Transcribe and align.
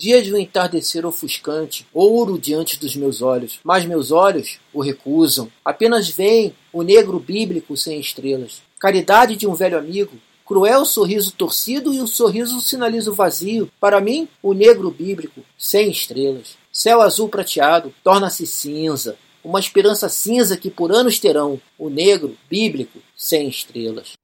Dia 0.00 0.22
de 0.22 0.32
um 0.32 0.38
entardecer 0.38 1.04
ofuscante, 1.04 1.86
ouro 1.92 2.38
diante 2.38 2.78
dos 2.78 2.96
meus 2.96 3.20
olhos, 3.20 3.60
mas 3.62 3.84
meus 3.84 4.10
olhos 4.10 4.58
o 4.72 4.80
recusam. 4.80 5.52
Apenas 5.62 6.08
vem 6.08 6.54
o 6.72 6.82
negro 6.82 7.20
bíblico 7.20 7.76
sem 7.76 8.00
estrelas. 8.00 8.62
Caridade 8.78 9.36
de 9.36 9.46
um 9.46 9.52
velho 9.52 9.76
amigo, 9.76 10.12
cruel 10.46 10.86
sorriso 10.86 11.32
torcido 11.32 11.92
e 11.92 12.00
o 12.00 12.06
sorriso 12.06 12.62
sinaliza 12.62 13.10
o 13.10 13.14
vazio. 13.14 13.70
Para 13.78 14.00
mim, 14.00 14.26
o 14.42 14.54
negro 14.54 14.90
bíblico 14.90 15.42
sem 15.58 15.90
estrelas. 15.90 16.56
Céu 16.72 17.02
azul 17.02 17.28
prateado 17.28 17.92
torna-se 18.02 18.46
cinza, 18.46 19.18
uma 19.44 19.60
esperança 19.60 20.08
cinza 20.08 20.56
que 20.56 20.70
por 20.70 20.90
anos 20.90 21.20
terão 21.20 21.60
o 21.78 21.90
negro 21.90 22.38
bíblico 22.48 23.00
sem 23.14 23.50
estrelas. 23.50 24.14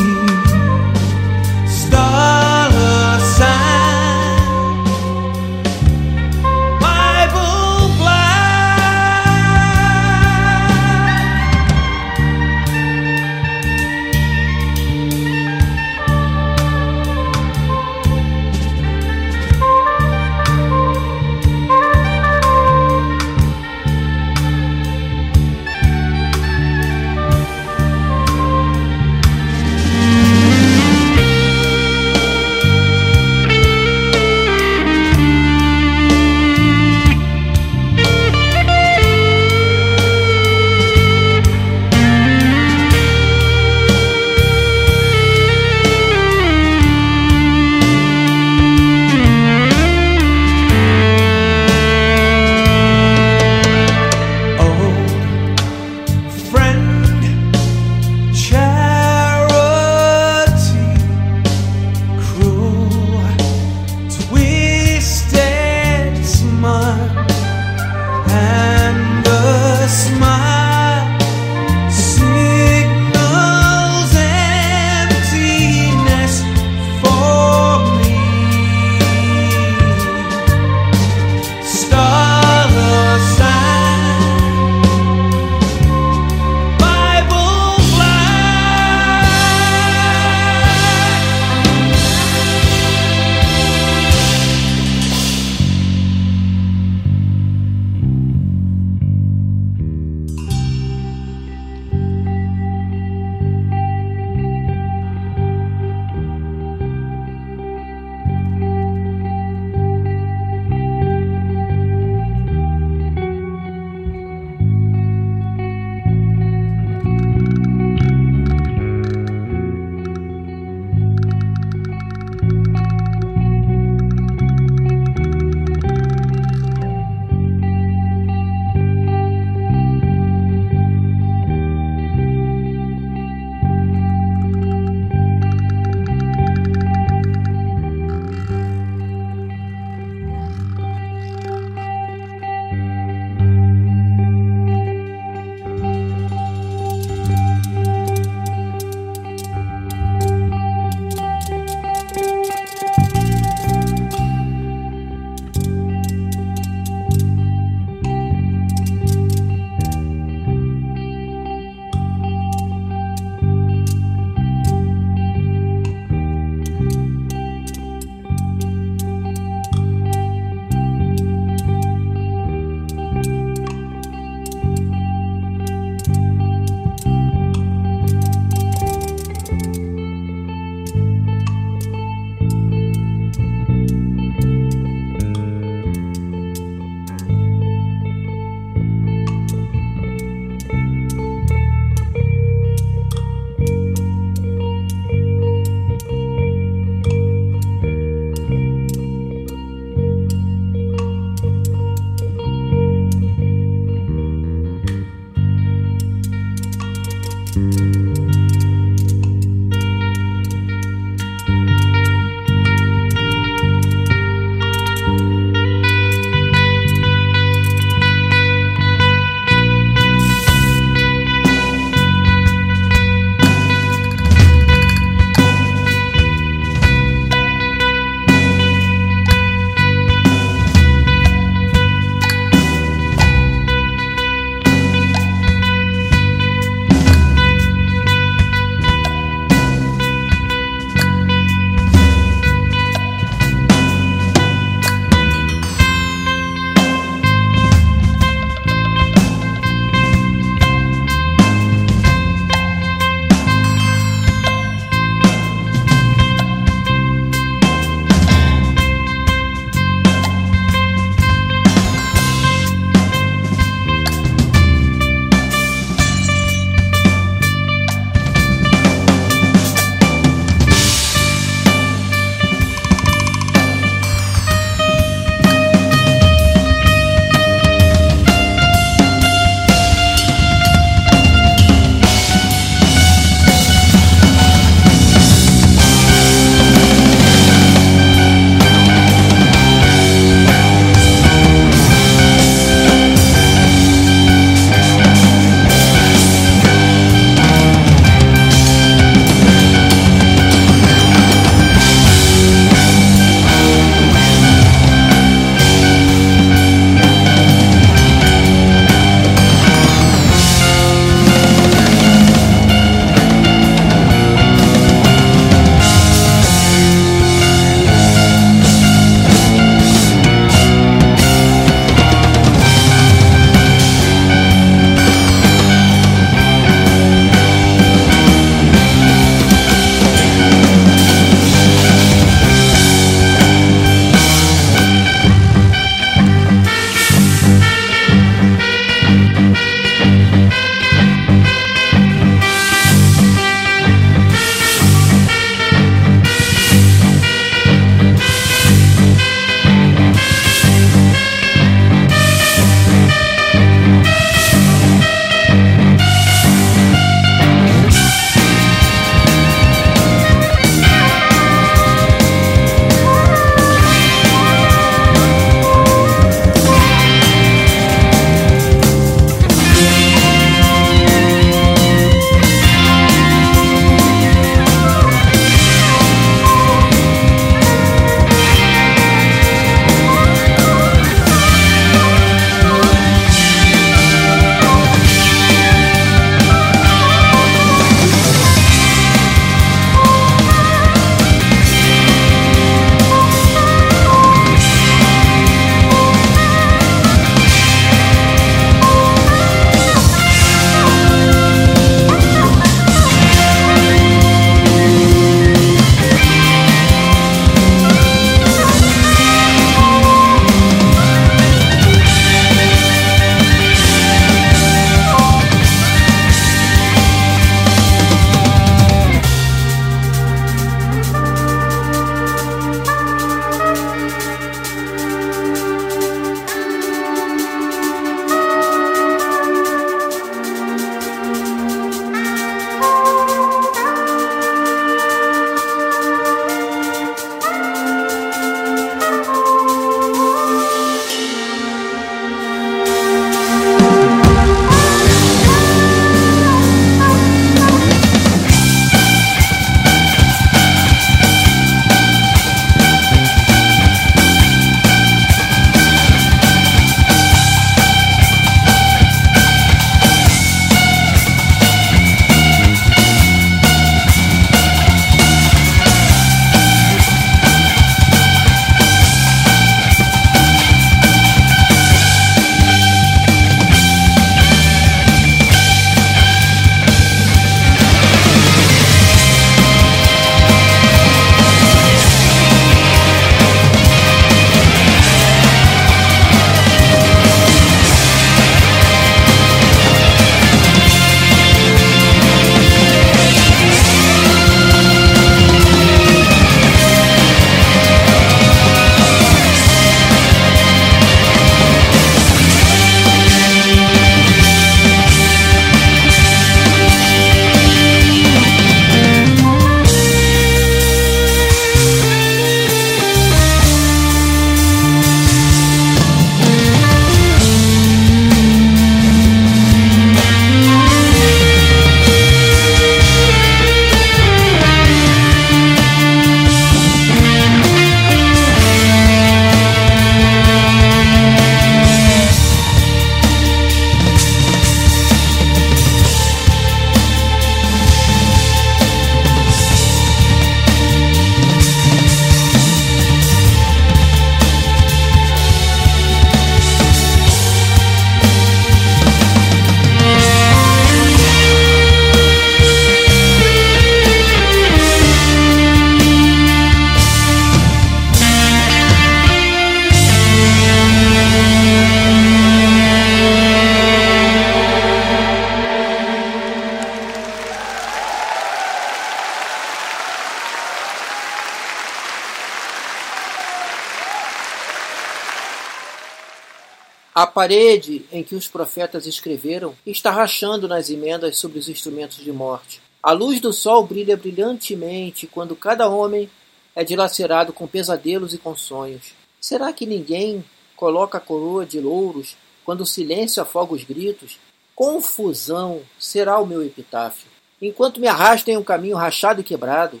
Parede 577.32 578.04
em 578.12 578.22
que 578.22 578.34
os 578.34 578.46
profetas 578.46 579.06
escreveram 579.06 579.74
está 579.86 580.10
rachando 580.10 580.68
nas 580.68 580.90
emendas 580.90 581.38
sobre 581.38 581.58
os 581.58 581.68
instrumentos 581.68 582.18
de 582.18 582.32
morte. 582.32 582.80
A 583.02 583.12
luz 583.12 583.40
do 583.40 583.52
sol 583.52 583.84
brilha 583.84 584.16
brilhantemente 584.16 585.26
quando 585.26 585.56
cada 585.56 585.88
homem 585.88 586.30
é 586.74 586.84
dilacerado 586.84 587.52
com 587.52 587.66
pesadelos 587.66 588.32
e 588.32 588.38
com 588.38 588.56
sonhos. 588.56 589.12
Será 589.40 589.72
que 589.72 589.86
ninguém 589.86 590.44
coloca 590.76 591.18
a 591.18 591.20
coroa 591.20 591.66
de 591.66 591.80
louros 591.80 592.36
quando 592.64 592.82
o 592.82 592.86
silêncio 592.86 593.42
afoga 593.42 593.74
os 593.74 593.82
gritos? 593.82 594.38
Confusão 594.74 595.82
será 595.98 596.38
o 596.38 596.46
meu 596.46 596.62
epitáfio. 596.64 597.26
Enquanto 597.60 598.00
me 598.00 598.06
arrasto 598.06 598.50
em 598.50 598.56
um 598.56 598.64
caminho 598.64 598.96
rachado 598.96 599.40
e 599.40 599.44
quebrado, 599.44 600.00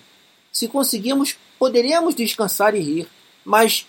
se 0.52 0.68
conseguirmos, 0.68 1.36
poderemos 1.58 2.14
descansar 2.14 2.74
e 2.74 2.80
rir, 2.80 3.08
mas 3.44 3.86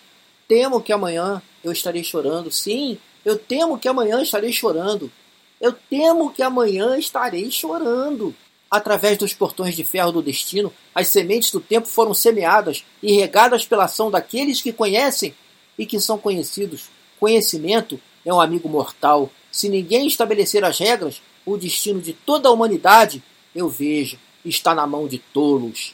temo 0.48 0.82
que 0.82 0.94
amanhã 0.94 1.42
eu 1.64 1.72
estarei 1.72 2.04
chorando. 2.04 2.52
Sim, 2.52 2.98
eu 3.25 3.38
temo 3.38 3.77
que 3.77 3.88
amanhã 3.88 4.22
estarei 4.22 4.51
chorando. 4.51 5.12
Eu 5.60 5.72
temo 5.72 6.32
que 6.32 6.44
amanhã 6.44 6.98
estarei 6.98 7.50
chorando. 7.50 8.36
Através 8.70 9.18
dos 9.18 9.34
portões 9.34 9.75
de 9.75 9.84
ferro 9.84 10.12
do 10.12 10.22
destino, 10.22 10.74
as 10.94 11.08
sementes 11.08 11.51
do 11.51 11.62
tempo 11.62 11.88
foram 11.88 12.13
semeadas 12.13 12.84
e 13.01 13.13
regadas 13.13 13.65
pela 13.65 13.86
ação 13.86 14.10
daqueles 14.10 14.62
que 14.62 14.74
conhecem 14.74 15.34
e 15.77 15.86
que 15.86 16.00
são 16.00 16.18
conhecidos. 16.18 16.89
Conhecimento 17.20 18.00
é 18.25 18.34
um 18.34 18.42
amigo 18.42 18.68
mortal. 18.68 19.30
Se 19.51 19.70
ninguém 19.70 20.08
estabelecer 20.08 20.65
as 20.65 20.80
regras, 20.80 21.22
o 21.46 21.56
destino 21.56 22.01
de 22.01 22.13
toda 22.13 22.50
a 22.50 22.51
humanidade, 22.51 23.24
eu 23.56 23.70
vejo, 23.70 24.18
está 24.44 24.74
na 24.74 24.88
mão 24.88 25.08
de 25.08 25.20
tolos. 25.20 25.94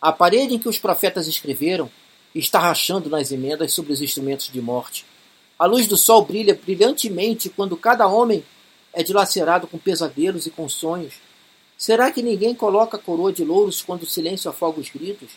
A 0.00 0.12
parede 0.12 0.54
em 0.54 0.58
que 0.58 0.68
os 0.68 0.78
profetas 0.78 1.26
escreveram 1.26 1.90
está 2.34 2.58
rachando 2.58 3.08
nas 3.08 3.32
emendas 3.32 3.72
sobre 3.72 3.92
os 3.92 4.00
instrumentos 4.00 4.50
de 4.50 4.60
morte. 4.60 5.04
A 5.58 5.66
luz 5.66 5.86
do 5.86 5.96
sol 5.96 6.24
brilha 6.24 6.54
brilhantemente 6.54 7.48
quando 7.48 7.76
cada 7.76 8.06
homem 8.06 8.44
é 8.92 9.02
dilacerado 9.02 9.66
com 9.66 9.78
pesadelos 9.78 10.46
e 10.46 10.50
com 10.50 10.68
sonhos. 10.68 11.14
Será 11.76 12.10
que 12.10 12.22
ninguém 12.22 12.54
coloca 12.54 12.96
a 12.96 13.00
coroa 13.00 13.32
de 13.32 13.44
louros 13.44 13.82
quando 13.82 14.02
o 14.02 14.06
silêncio 14.06 14.50
afoga 14.50 14.80
os 14.80 14.88
gritos? 14.88 15.30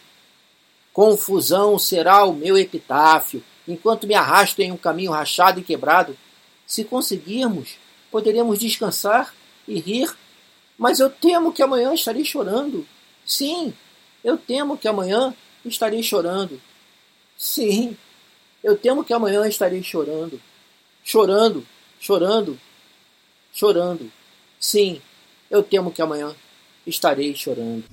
Confusão 0.94 1.78
será 1.78 2.26
o 2.26 2.34
meu 2.34 2.58
epitáfio, 2.58 3.44
enquanto 3.68 4.08
me 4.08 4.16
arrasto 4.16 4.62
em 4.62 4.72
um 4.72 4.78
caminho 4.78 5.12
rachado 5.12 5.60
e 5.60 5.64
quebrado. 5.64 6.18
Se 6.66 6.84
conseguirmos, 6.84 7.76
poderemos 8.12 8.60
descansar 8.60 9.34
e 9.68 9.80
rir, 9.80 10.16
mas 10.78 11.00
eu 11.00 11.10
temo 11.10 11.52
que 11.52 11.62
amanhã 11.62 11.94
estarei 11.94 12.26
chorando. 12.26 12.88
Sim, 13.26 13.74
eu 14.24 14.38
temo 14.38 14.78
que 14.78 14.88
amanhã 14.88 15.36
estarei 15.66 16.02
chorando. 16.02 16.62
Sim, 17.38 17.96
eu 18.68 18.76
temo 18.76 19.02
que 19.02 19.14
amanhã 19.14 19.48
estarei 19.48 19.82
chorando. 19.82 20.42
Chorando, 21.02 21.66
chorando, 22.02 22.60
chorando. 23.54 24.12
Sim, 24.60 25.02
eu 25.50 25.64
temo 25.64 25.90
que 25.90 26.02
amanhã 26.02 26.36
estarei 26.86 27.34
chorando. 27.34 27.86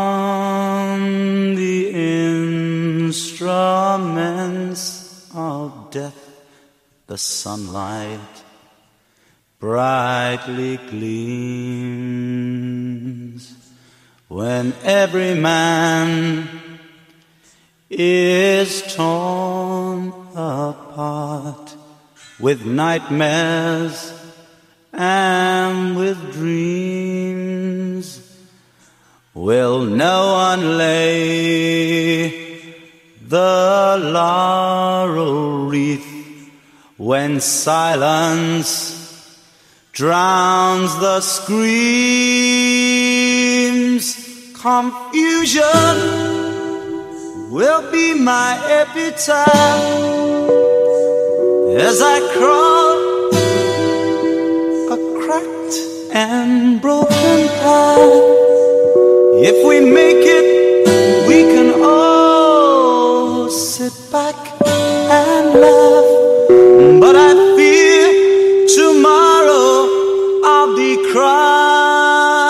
the 1.55 1.89
instruments 3.03 5.29
of 5.35 5.89
death 5.91 6.29
the 7.07 7.17
sunlight 7.17 8.43
brightly 9.59 10.77
gleams 10.77 11.03
when 14.27 14.73
every 14.83 15.33
man 15.33 16.47
is 17.89 18.83
torn 18.95 20.13
apart 20.35 21.72
with 22.43 22.65
nightmares 22.65 24.13
and 24.91 25.95
with 25.95 26.33
dreams. 26.33 28.19
Will 29.33 29.85
no 29.85 30.33
one 30.33 30.77
lay 30.77 32.27
the 33.25 33.97
laurel 34.11 35.69
wreath 35.69 36.51
when 36.97 37.39
silence 37.39 39.39
drowns 39.93 40.99
the 40.99 41.21
screams? 41.21 41.63
Confusion 44.53 45.63
will 47.49 47.89
be 47.89 48.13
my 48.13 48.59
epitaph 48.67 50.22
as 51.75 52.01
I 52.01 52.19
crawl 52.37 53.33
a 54.93 54.97
cracked 55.19 55.75
and 56.13 56.79
broken 56.79 57.47
path. 57.61 58.13
If 59.41 59.65
we 59.67 59.79
make 59.79 60.23
it, 60.23 60.45
we 61.27 61.41
can 61.53 61.73
all 61.83 63.49
sit 63.49 63.93
back 64.11 64.35
and 64.61 65.53
laugh. 65.59 66.05
But 67.01 67.15
I 67.15 67.33
fear 67.57 68.67
tomorrow 68.67 69.89
I'll 70.45 70.75
be 70.75 70.95
crying. 71.11 72.45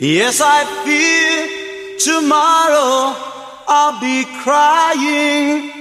Yes, 0.00 0.40
I 0.42 0.64
fear 0.84 1.48
tomorrow 1.98 3.14
I'll 3.68 4.00
be 4.00 4.24
crying. 4.42 5.79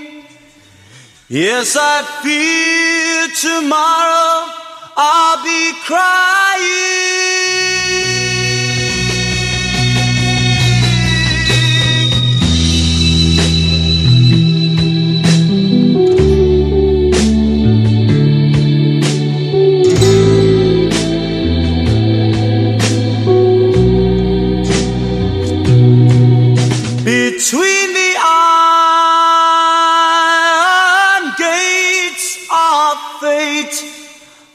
Yes, 1.32 1.78
I 1.80 2.02
fear 2.24 3.30
tomorrow 3.38 4.50
I'll 4.98 5.44
be 5.44 5.74
crying. 5.86 6.10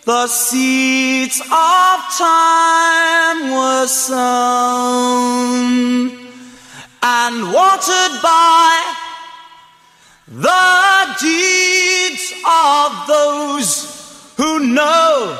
The 0.04 0.26
seeds 0.26 1.40
of 1.40 2.00
time 2.18 3.50
were 3.52 3.86
sown 3.86 4.18
and 7.02 7.50
watered 7.50 8.20
by 8.22 8.96
the 10.28 11.16
deeds 11.18 12.34
of 12.46 13.06
those 13.08 14.34
who 14.36 14.58
know 14.58 15.38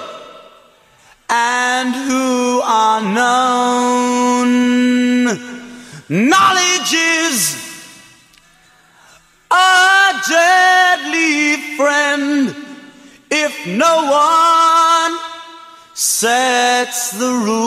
and 1.29 1.95
who 1.95 2.63
are 2.65 3.03
known. 3.03 4.49
Knowledge 6.09 6.95
is 6.95 7.57
a 9.51 10.23
deadly 10.27 11.77
friend 11.77 12.57
if 13.31 13.67
no 13.67 14.11
one 14.11 14.44
sets 16.25 17.13
the 17.19 17.33
rules. 17.49 17.65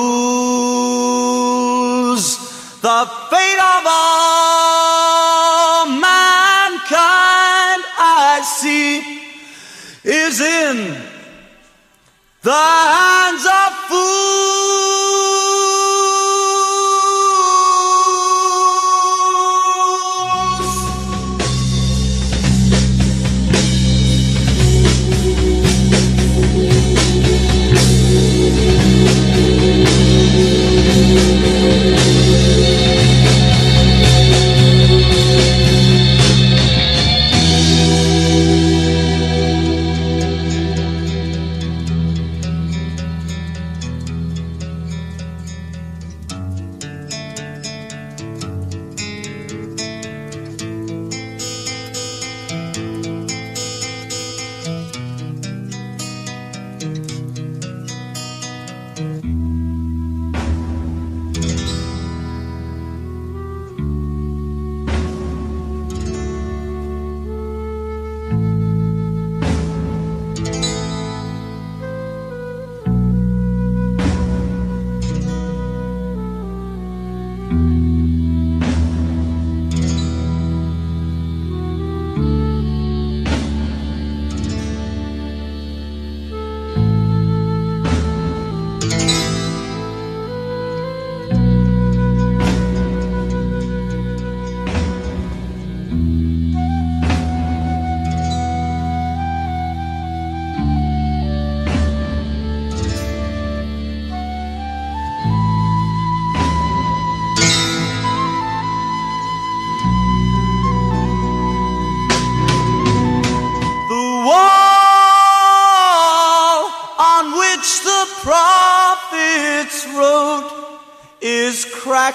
the 2.82 3.00
fate 3.30 3.62
of 3.76 3.84
all 3.86 5.86
mankind, 5.86 7.82
I 8.26 8.42
see, 8.60 8.92
is 10.04 10.42
in 10.42 10.98
the 12.42 12.77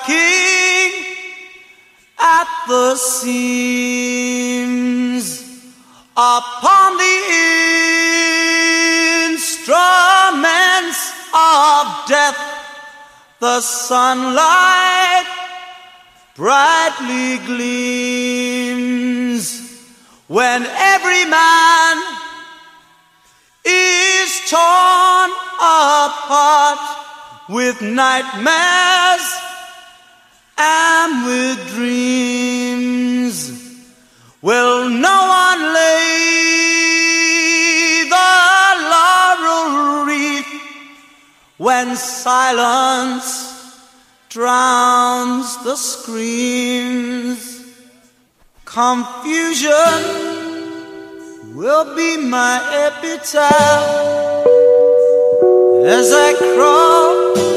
cracking 0.04 0.92
at 2.18 2.48
the 2.68 2.94
seams 2.96 4.42
upon 6.16 6.96
the 6.96 7.18
instruments 9.24 11.12
of 11.34 11.86
death. 12.08 12.38
The 13.40 13.60
sunlight 13.60 15.26
brightly 16.36 17.38
gleams 17.46 18.72
when 20.28 20.64
every 20.64 21.24
man 21.24 22.02
is 23.64 24.40
torn 24.48 25.30
apart 25.58 26.78
with 27.48 27.82
nightmares 27.82 29.51
and 30.62 31.26
with 31.26 31.58
dreams. 31.74 33.36
Will 34.40 34.88
no 34.88 35.18
one 35.46 35.62
lay 35.78 36.84
the 38.14 38.32
laurel 38.92 40.04
wreath 40.06 40.52
when 41.58 41.96
silence 41.96 43.28
drowns 44.28 45.46
the 45.64 45.76
screams? 45.76 47.42
Confusion 48.64 50.00
will 51.54 51.86
be 51.94 52.16
my 52.16 52.54
epitaph 52.86 54.46
as 55.84 56.08
I 56.12 56.30
crawl 56.54 57.51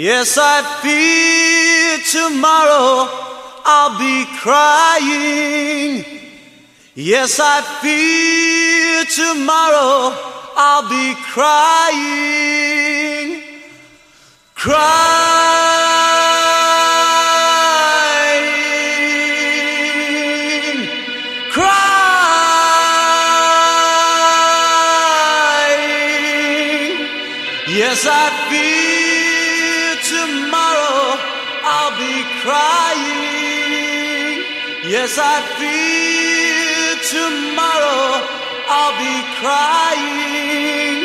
Yes, 0.00 0.38
I 0.40 0.62
fear 0.80 1.98
tomorrow 2.22 3.10
I'll 3.64 3.98
be 3.98 4.26
crying. 4.38 6.04
Yes, 6.94 7.40
I 7.42 7.62
fear 7.82 9.04
tomorrow 9.06 10.14
I'll 10.54 10.88
be 10.88 11.16
crying. 11.34 12.62
Crying. 14.54 15.37
Yes, 35.08 35.18
I 35.18 35.40
fear 35.56 37.00
tomorrow 37.16 38.28
I'll 38.68 38.96
be 39.00 39.16
crying. 39.40 40.96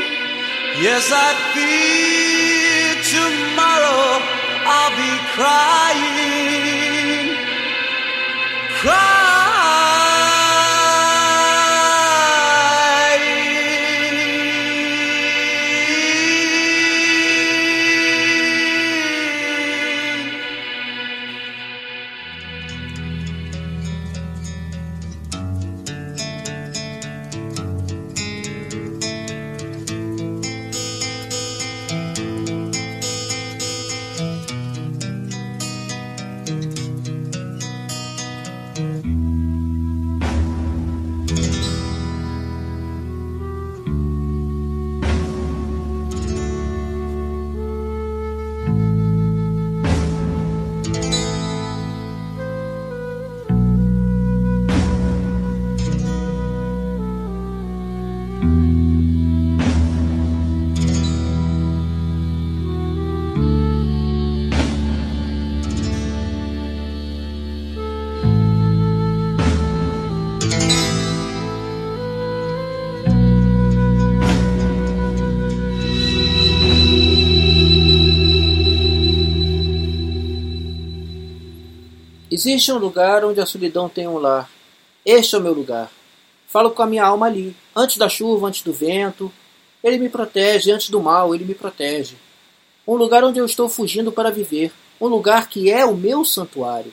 Yes, 0.84 1.10
I 1.10 1.32
fear 1.54 1.93
Existe 82.34 82.72
um 82.72 82.80
lugar 82.80 83.24
onde 83.24 83.40
a 83.40 83.46
solidão 83.46 83.88
tem 83.88 84.08
um 84.08 84.18
lar. 84.18 84.50
Este 85.06 85.36
é 85.36 85.38
o 85.38 85.42
meu 85.42 85.54
lugar. 85.54 85.92
Falo 86.48 86.72
com 86.72 86.82
a 86.82 86.88
minha 86.88 87.06
alma 87.06 87.28
ali. 87.28 87.56
Antes 87.76 87.98
da 87.98 88.10
chuva, 88.10 88.48
antes 88.48 88.64
do 88.64 88.74
vento, 88.74 89.32
ele 89.84 90.00
me 90.00 90.10
protege. 90.10 90.72
Antes 90.72 90.90
do 90.90 91.00
mal, 91.00 91.36
ele 91.36 91.46
me 91.46 91.54
protege. 91.54 92.16
Um 92.88 92.96
lugar 92.96 93.24
onde 93.24 93.38
eu 93.38 93.46
estou 93.46 93.70
fugindo 93.70 94.12
para 94.12 94.32
viver. 94.32 94.74
Um 95.00 95.06
lugar 95.06 95.48
que 95.48 95.70
é 95.70 95.86
o 95.86 95.96
meu 95.96 96.26
santuário. 96.26 96.92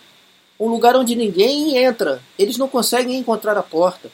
Um 0.61 0.68
lugar 0.68 0.94
onde 0.94 1.16
ninguém 1.16 1.74
entra. 1.74 2.22
Eles 2.38 2.59
não 2.59 2.68
conseguem 2.68 3.16
encontrar 3.16 3.57
a 3.57 3.62
porta. 3.62 4.12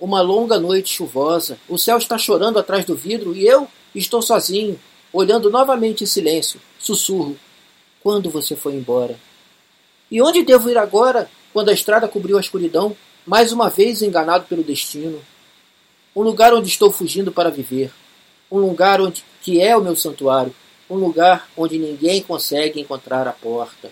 Uma 0.00 0.22
longa 0.22 0.58
noite 0.58 0.88
chuvosa. 0.88 1.58
O 1.68 1.76
céu 1.76 1.98
está 1.98 2.16
chorando 2.16 2.58
atrás 2.58 2.86
do 2.86 2.96
vidro 2.96 3.36
e 3.36 3.46
eu 3.46 3.68
estou 3.94 4.22
sozinho, 4.22 4.80
olhando 5.12 5.50
novamente 5.50 6.02
em 6.02 6.06
silêncio. 6.06 6.58
Sussurro. 6.78 7.36
Quando 8.02 8.30
você 8.30 8.56
foi 8.56 8.72
embora? 8.72 9.25
E 10.10 10.22
onde 10.22 10.42
devo 10.42 10.70
ir 10.70 10.78
agora, 10.78 11.28
quando 11.52 11.68
a 11.68 11.72
estrada 11.72 12.06
cobriu 12.06 12.36
a 12.36 12.40
escuridão, 12.40 12.96
mais 13.26 13.52
uma 13.52 13.68
vez 13.68 14.02
enganado 14.02 14.44
pelo 14.46 14.62
destino? 14.62 15.20
Um 16.14 16.22
lugar 16.22 16.54
onde 16.54 16.68
estou 16.68 16.92
fugindo 16.92 17.32
para 17.32 17.50
viver. 17.50 17.92
Um 18.50 18.58
lugar 18.58 19.00
onde 19.00 19.24
que 19.42 19.60
é 19.60 19.76
o 19.76 19.82
meu 19.82 19.96
santuário. 19.96 20.54
Um 20.88 20.94
lugar 20.94 21.48
onde 21.56 21.78
ninguém 21.78 22.22
consegue 22.22 22.80
encontrar 22.80 23.26
a 23.26 23.32
porta. 23.32 23.90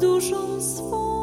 Duszą 0.00 0.60
swą. 0.60 1.19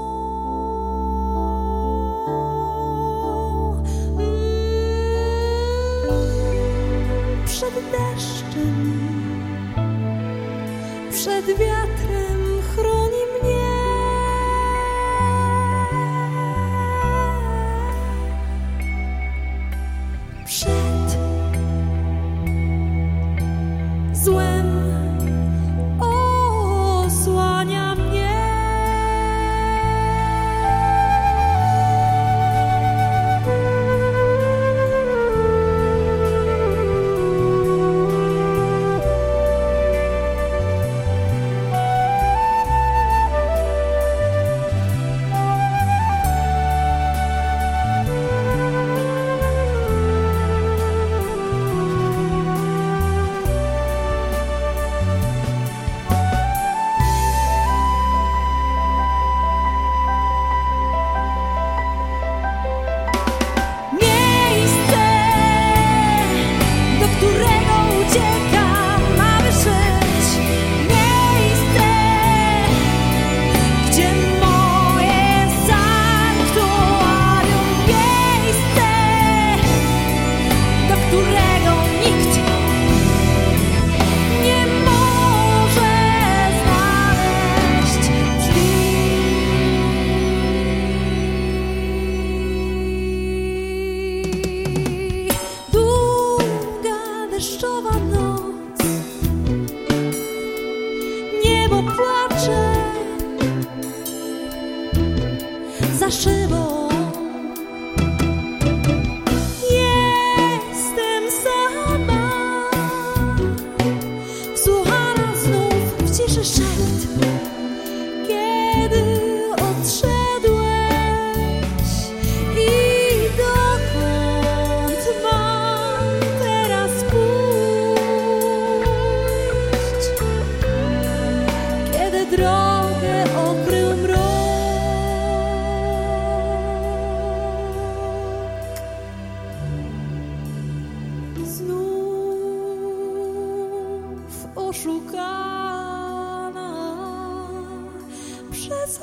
Przez 148.68 149.00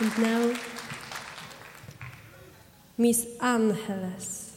And 0.00 0.18
now, 0.18 0.54
Miss 2.96 3.28
Angeles. 3.38 4.54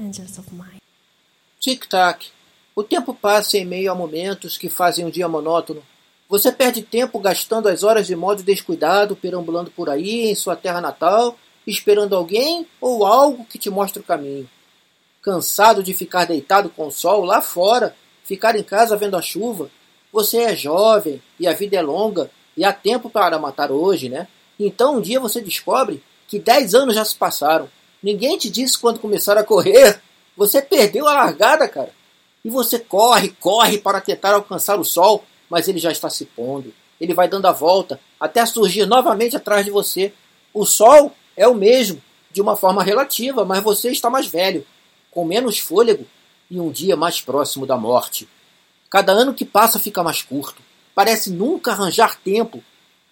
Angels 0.00 0.38
of 0.38 0.50
Mine. 0.50 0.80
Tic-tac. 1.60 2.30
O 2.74 2.82
tempo 2.82 3.12
passa 3.12 3.58
em 3.58 3.66
meio 3.66 3.92
a 3.92 3.94
momentos 3.94 4.56
que 4.56 4.70
fazem 4.70 5.04
o 5.04 5.10
dia 5.10 5.28
monótono. 5.28 5.82
Você 6.26 6.50
perde 6.50 6.80
tempo 6.80 7.18
gastando 7.18 7.68
as 7.68 7.82
horas 7.82 8.06
de 8.06 8.16
modo 8.16 8.42
descuidado, 8.42 9.14
perambulando 9.14 9.70
por 9.70 9.90
aí 9.90 10.30
em 10.30 10.34
sua 10.34 10.56
terra 10.56 10.80
natal, 10.80 11.38
esperando 11.66 12.16
alguém 12.16 12.66
ou 12.80 13.04
algo 13.04 13.44
que 13.44 13.58
te 13.58 13.68
mostre 13.68 14.00
o 14.00 14.06
caminho. 14.06 14.48
Cansado 15.20 15.82
de 15.82 15.92
ficar 15.92 16.24
deitado 16.24 16.70
com 16.70 16.86
o 16.86 16.90
sol 16.90 17.26
lá 17.26 17.42
fora, 17.42 17.94
ficar 18.24 18.56
em 18.56 18.62
casa 18.62 18.96
vendo 18.96 19.18
a 19.18 19.22
chuva. 19.22 19.70
Você 20.10 20.38
é 20.38 20.56
jovem 20.56 21.22
e 21.38 21.46
a 21.46 21.52
vida 21.52 21.76
é 21.76 21.82
longa 21.82 22.30
e 22.56 22.64
há 22.64 22.72
tempo 22.72 23.10
para 23.10 23.38
matar 23.38 23.70
hoje, 23.70 24.08
né? 24.08 24.28
Então 24.58 24.96
um 24.96 25.00
dia 25.00 25.20
você 25.20 25.40
descobre 25.40 26.02
que 26.28 26.38
dez 26.38 26.74
anos 26.74 26.94
já 26.94 27.04
se 27.04 27.16
passaram. 27.16 27.68
Ninguém 28.02 28.36
te 28.38 28.50
disse 28.50 28.78
quando 28.78 28.98
começaram 28.98 29.40
a 29.40 29.44
correr. 29.44 30.00
Você 30.36 30.60
perdeu 30.60 31.08
a 31.08 31.14
largada, 31.14 31.68
cara. 31.68 31.90
E 32.44 32.50
você 32.50 32.78
corre, 32.78 33.30
corre 33.40 33.78
para 33.78 34.00
tentar 34.00 34.34
alcançar 34.34 34.78
o 34.78 34.84
sol, 34.84 35.24
mas 35.48 35.68
ele 35.68 35.78
já 35.78 35.90
está 35.90 36.10
se 36.10 36.24
pondo. 36.26 36.72
Ele 37.00 37.14
vai 37.14 37.28
dando 37.28 37.46
a 37.46 37.52
volta 37.52 37.98
até 38.20 38.44
surgir 38.44 38.86
novamente 38.86 39.36
atrás 39.36 39.64
de 39.64 39.70
você. 39.70 40.12
O 40.52 40.64
sol 40.64 41.12
é 41.36 41.48
o 41.48 41.54
mesmo, 41.54 42.02
de 42.30 42.40
uma 42.40 42.56
forma 42.56 42.82
relativa, 42.82 43.44
mas 43.44 43.62
você 43.62 43.90
está 43.90 44.10
mais 44.10 44.26
velho, 44.26 44.66
com 45.10 45.24
menos 45.24 45.58
fôlego 45.58 46.06
e 46.50 46.60
um 46.60 46.70
dia 46.70 46.96
mais 46.96 47.20
próximo 47.20 47.66
da 47.66 47.76
morte. 47.76 48.28
Cada 48.90 49.12
ano 49.12 49.34
que 49.34 49.44
passa 49.44 49.78
fica 49.78 50.02
mais 50.02 50.22
curto. 50.22 50.62
Parece 50.94 51.30
nunca 51.30 51.72
arranjar 51.72 52.18
tempo. 52.20 52.62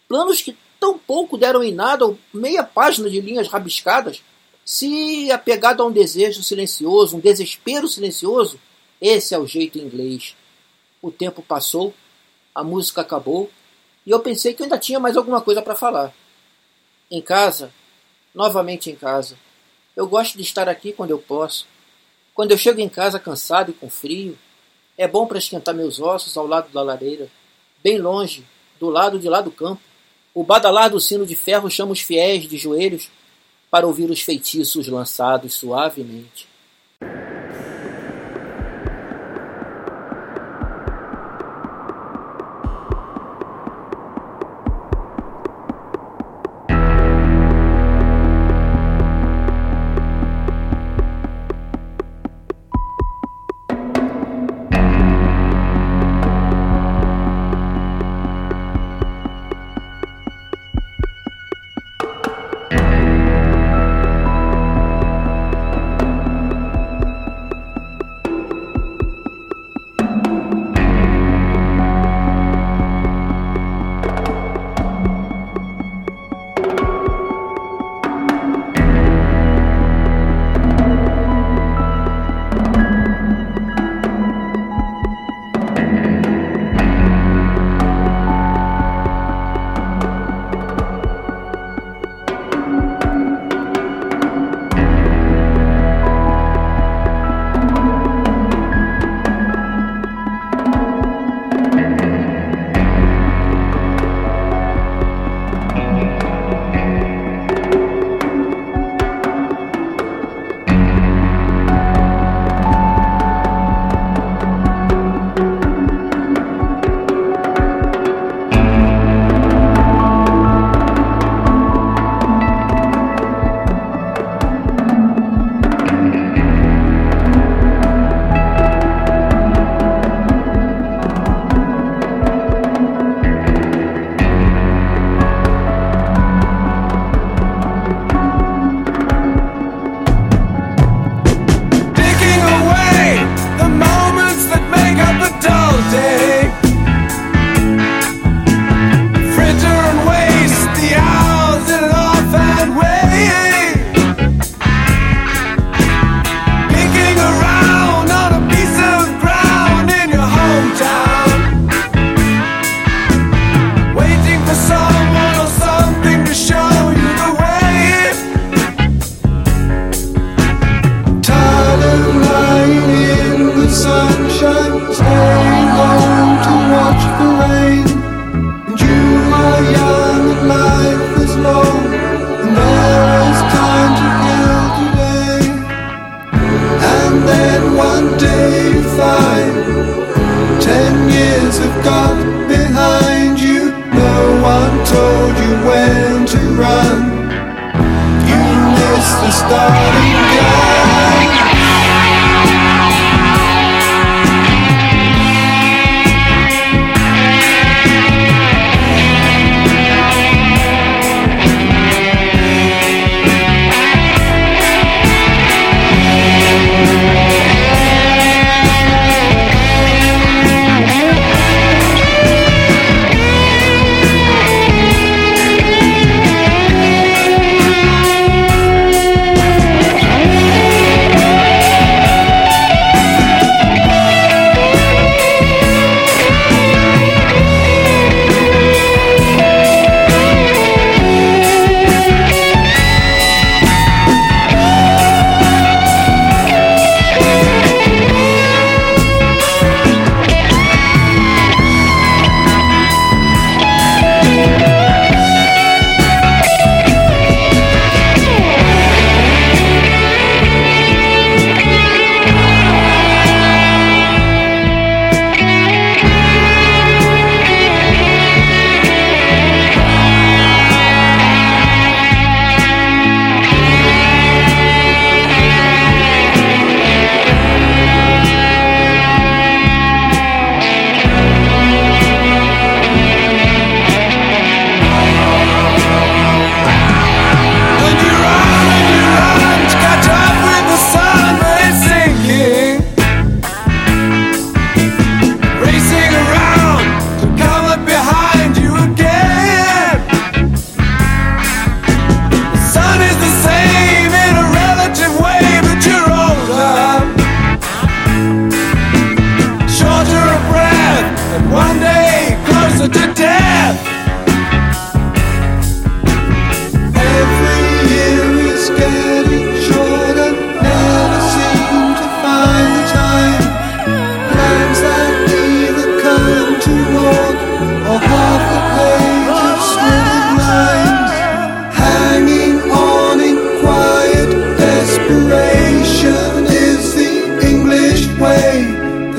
Planos 0.09 0.41
que 0.41 0.57
tão 0.79 0.99
pouco 0.99 1.39
deram 1.39 1.63
em 1.63 1.73
nada 1.73 2.07
ou 2.07 2.19
meia 2.33 2.63
página 2.63 3.09
de 3.09 3.21
linhas 3.21 3.49
rabiscadas, 3.49 4.23
se 4.65 5.31
apegado 5.31 5.83
a 5.83 5.87
um 5.87 5.93
desejo 5.93 6.43
silencioso, 6.43 7.17
um 7.17 7.21
desespero 7.21 7.89
silencioso, 7.89 8.61
esse 9.01 9.35
é 9.35 9.39
o 9.39 9.47
jeito 9.47 9.79
inglês. 9.79 10.37
O 11.01 11.11
tempo 11.11 11.43
passou, 11.43 11.93
a 12.55 12.63
música 12.63 13.01
acabou 13.01 13.51
e 14.07 14.11
eu 14.11 14.21
pensei 14.21 14.55
que 14.55 14.63
ainda 14.63 14.79
tinha 14.79 15.01
mais 15.01 15.17
alguma 15.17 15.41
coisa 15.41 15.63
para 15.63 15.75
falar. 15.75 16.15
Em 17.11 17.21
casa, 17.21 17.73
novamente 18.35 18.91
em 18.91 18.97
casa. 18.97 19.37
Eu 19.97 20.07
gosto 20.07 20.37
de 20.37 20.43
estar 20.43 20.69
aqui 20.69 20.93
quando 20.93 21.11
eu 21.11 21.19
posso. 21.19 21.67
Quando 22.35 22.53
eu 22.53 22.59
chego 22.59 22.81
em 22.81 22.89
casa 22.89 23.19
cansado 23.19 23.71
e 23.71 23.75
com 23.75 23.91
frio, 23.91 24.39
é 24.97 25.07
bom 25.07 25.27
para 25.27 25.39
esquentar 25.39 25.75
meus 25.75 26.01
ossos 26.01 26.37
ao 26.37 26.47
lado 26.47 26.73
da 26.73 26.83
lareira, 26.83 27.29
bem 27.83 27.99
longe, 27.99 28.45
do 28.79 28.89
lado 28.89 29.19
de 29.19 29.29
lá 29.29 29.41
do 29.41 29.51
campo. 29.51 29.81
O 30.35 30.43
badalar 30.43 30.91
do 30.91 31.01
sino 31.01 31.27
de 31.27 31.35
ferro 31.35 31.71
chama 31.71 31.93
os 31.93 32.01
fiéis 32.01 32.49
de 32.49 32.57
joelhos 32.57 33.11
para 33.71 33.87
ouvir 33.87 34.11
os 34.11 34.21
feitiços 34.21 34.87
lançados 34.89 35.55
suavemente. 35.55 36.52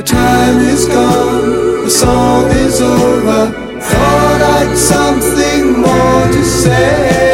The 0.03 0.09
time 0.09 0.57
is 0.57 0.85
gone, 0.87 1.85
the 1.85 1.89
song 1.89 2.51
is 2.51 2.81
over. 2.81 3.51
Thought 3.79 4.41
I'd 4.59 4.77
something 4.77 5.79
more 5.79 6.27
to 6.27 6.43
say. 6.43 7.32